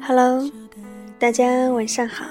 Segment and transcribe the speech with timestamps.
[0.00, 0.48] Hello，
[1.18, 2.24] 大家晚上好。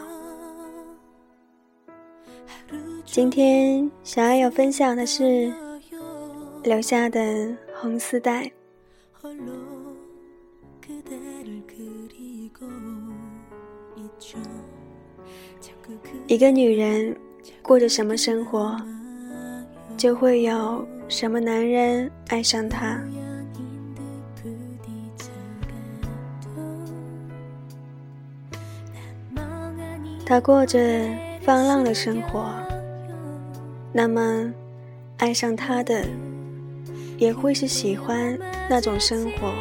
[3.05, 5.51] 今天小爱要分享的是
[6.63, 8.49] 留下的红丝带。
[16.27, 17.15] 一个女人
[17.61, 18.79] 过着什么生活，
[19.97, 23.01] 就会有什么男人爱上她。
[30.29, 30.79] 他过着
[31.41, 32.53] 放浪的生活，
[33.91, 34.53] 那么
[35.17, 36.05] 爱上他的
[37.17, 38.37] 也会是喜欢
[38.69, 39.51] 那种生活，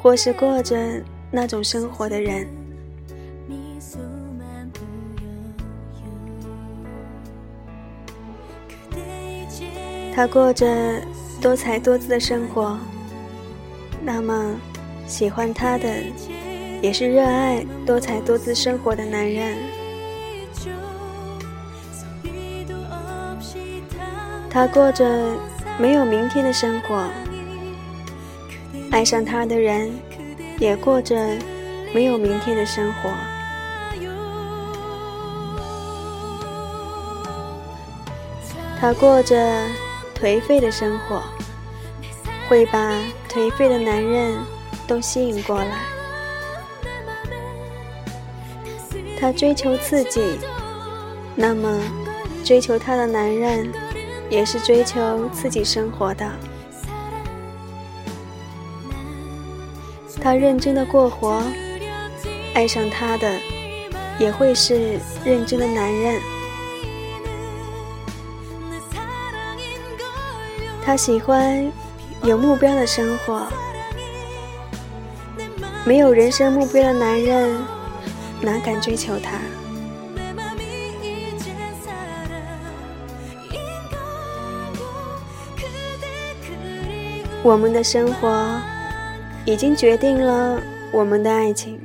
[0.00, 0.74] 或是过着
[1.30, 2.48] 那种生活的人。
[10.14, 10.66] 他过着
[11.42, 12.78] 多才多姿的生活，
[14.02, 14.56] 那么
[15.06, 15.86] 喜欢他的。
[16.82, 19.56] 也是热爱多才多姿生活的男人。
[24.54, 25.34] 他过着
[25.80, 27.10] 没有明天的生活，
[28.92, 29.92] 爱上他的人
[30.60, 31.16] 也过着
[31.92, 33.10] 没有明天的生活。
[38.78, 39.66] 他过着
[40.16, 41.20] 颓废的生活，
[42.48, 42.92] 会把
[43.28, 44.38] 颓废的男人
[44.86, 45.80] 都吸引过来。
[49.18, 50.38] 他追求刺激，
[51.34, 51.76] 那么
[52.44, 53.72] 追求他的男人
[54.30, 56.30] 也是追求刺激生活的。
[60.20, 61.42] 他认真的过活，
[62.54, 63.38] 爱上他的
[64.18, 66.20] 也会是认真的男人。
[70.84, 71.70] 他喜欢
[72.22, 73.46] 有目标的生活，
[75.84, 77.56] 没有人生目标的男人。
[78.40, 79.38] 哪敢追求他？
[87.44, 88.58] 我们的生活
[89.44, 90.58] 已经决定了
[90.90, 91.78] 我们的爱情，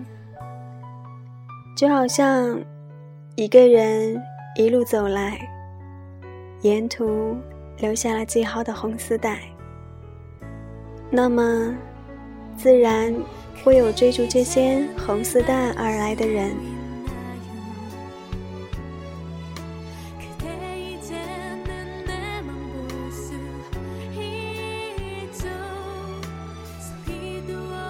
[1.76, 2.58] 就好像
[3.36, 4.20] 一个人
[4.56, 5.38] 一路走来，
[6.62, 7.36] 沿途
[7.80, 9.40] 留下了记号的红丝带，
[11.12, 11.76] 那么
[12.58, 13.14] 自然。
[13.62, 16.52] 会有追逐这些红丝带而来的人。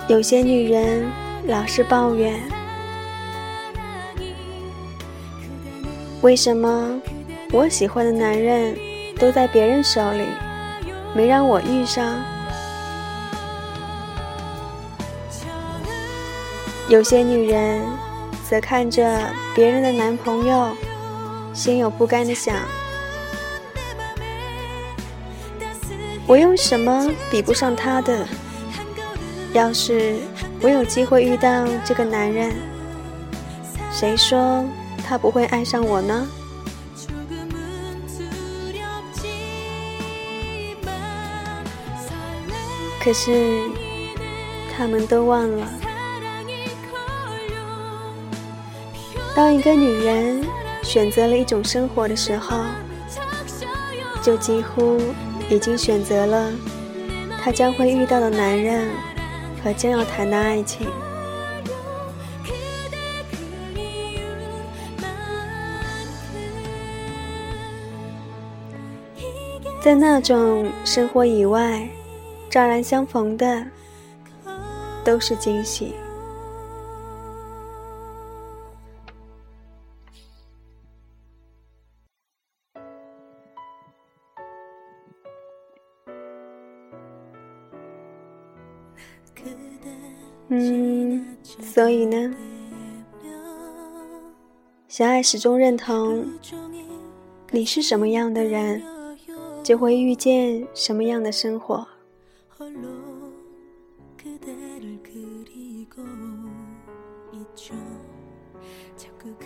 [0.10, 1.08] 有些女人
[1.46, 2.42] 老是抱怨：
[6.22, 7.00] 为什么
[7.52, 8.76] 我喜欢的男人
[9.20, 10.24] 都在别人手里，
[11.14, 12.16] 没让我遇上？
[16.88, 17.80] 有些女人
[18.50, 20.76] 则看着别人的男朋友，
[21.54, 22.56] 心有不甘的想：
[26.26, 28.28] 我有什么比不上他的？
[29.54, 30.18] 要是
[30.62, 32.54] 我有机会遇到这个男人，
[33.92, 34.64] 谁说
[35.04, 36.28] 他不会爱上我呢？
[43.02, 43.62] 可是
[44.76, 45.68] 他们都忘了。
[49.36, 50.44] 当一个女人
[50.84, 52.58] 选择了一种生活的时候，
[54.22, 55.00] 就几乎
[55.50, 56.52] 已经选择了
[57.42, 58.90] 她将会遇到的男人
[59.64, 60.88] 和将要谈的爱情。
[69.82, 71.88] 在那种生活以外，
[72.50, 73.66] 乍然相逢的
[75.06, 75.96] 都是惊喜。
[90.52, 91.26] 嗯，
[91.62, 92.36] 所以呢，
[94.88, 96.26] 小爱始终认同，
[97.52, 98.82] 你是什么样的人，
[99.64, 101.88] 就会遇见什么样的生活。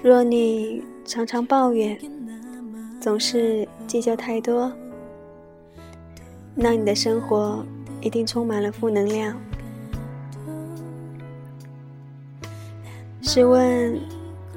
[0.02, 2.00] 若你常常抱怨，
[3.02, 4.72] 总是计较太多，
[6.56, 7.66] 那你的生活
[8.00, 9.38] 一定充满了负能量。
[13.26, 13.98] 试问，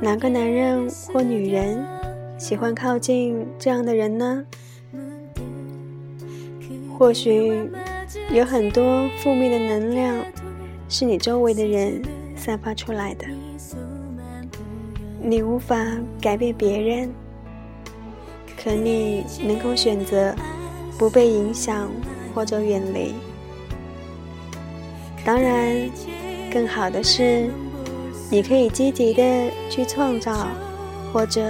[0.00, 1.86] 哪个男人或女人
[2.36, 4.44] 喜欢靠近这样的人呢？
[6.98, 7.70] 或许
[8.32, 10.16] 有很多负面的能量
[10.88, 12.02] 是你周围的人
[12.34, 13.24] 散发出来的。
[15.22, 15.76] 你无法
[16.20, 17.14] 改变别人，
[18.60, 20.34] 可你能够选择
[20.98, 21.88] 不被影响
[22.34, 23.14] 或者远离。
[25.24, 25.88] 当然，
[26.52, 27.48] 更好的是，
[28.28, 29.22] 你可以积极的
[29.70, 30.48] 去创造，
[31.12, 31.40] 或者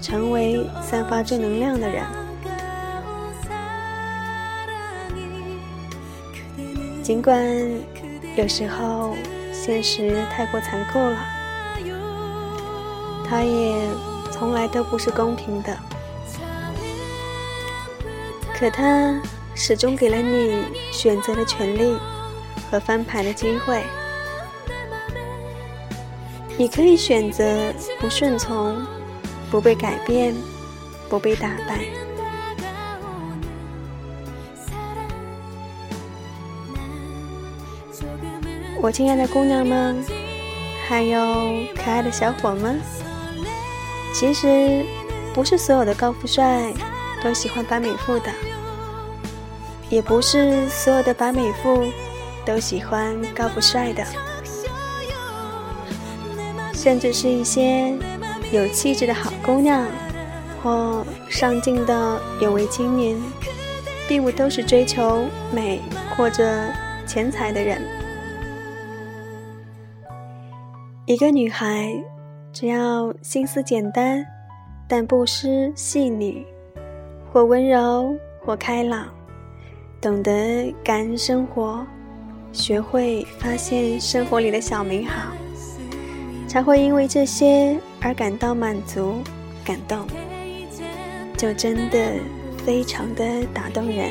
[0.00, 2.02] 成为散发正能量的人。
[7.02, 7.38] 尽管
[8.36, 9.14] 有时候
[9.52, 11.16] 现实太过残酷了，
[13.28, 13.88] 它也
[14.30, 15.76] 从来都不是公平的，
[18.58, 19.20] 可它
[19.54, 21.96] 始终给了你选择的权利。
[22.70, 23.82] 和翻盘的机会，
[26.62, 28.86] 你可以选择不顺从，
[29.50, 30.32] 不被改变，
[31.08, 31.80] 不被打败。
[38.80, 40.04] 我亲爱的姑娘们，
[40.86, 41.20] 还有
[41.74, 42.80] 可爱的小伙们，
[44.14, 44.86] 其实
[45.34, 46.72] 不是所有的高富帅
[47.24, 48.30] 都喜欢白美妇的，
[49.90, 51.84] 也不是所有的白美妇。
[52.44, 54.04] 都喜欢高富帅的，
[56.82, 57.96] 甚至是一些
[58.50, 59.86] 有气质的好姑娘，
[60.60, 63.16] 或上进的有为青年，
[64.08, 65.80] 并不都是追求美
[66.16, 66.44] 或者
[67.06, 67.80] 钱财的人。
[71.06, 71.94] 一个女孩，
[72.52, 74.26] 只要心思简单，
[74.88, 76.44] 但不失细腻，
[77.32, 78.12] 或温柔，
[78.44, 79.06] 或开朗，
[80.00, 81.86] 懂得感恩生活。
[82.50, 85.32] 学会发现生活里的小美好，
[86.52, 89.22] 才会因为这些而感到满足、
[89.64, 90.06] 感动，
[91.34, 92.12] 就真的
[92.62, 94.10] 非常的打动人。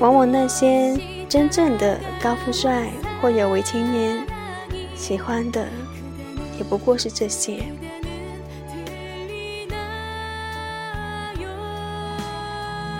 [0.00, 0.98] 往往那些
[1.28, 2.88] 真正的高富帅
[3.22, 4.20] 或有为青年，
[4.96, 5.64] 喜欢的
[6.58, 7.62] 也不过是这些。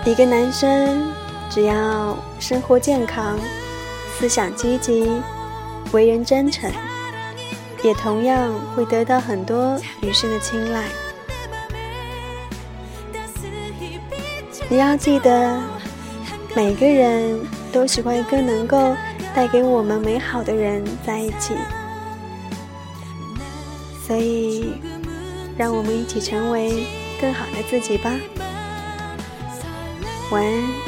[0.05, 1.11] 一个男生。
[1.49, 3.39] 只要生活健康、
[4.19, 5.11] 思想积极、
[5.97, 6.71] 为人真诚，
[7.83, 10.85] 也同样会得到很多女生的青睐。
[14.69, 15.59] 你要记得，
[16.55, 17.41] 每个人
[17.73, 18.95] 都喜欢一个能够
[19.35, 21.55] 带给我们美好的人在一起，
[24.07, 24.75] 所以，
[25.57, 26.85] 让我们一起成为
[27.19, 28.13] 更好的自己吧。
[30.31, 30.86] 晚安。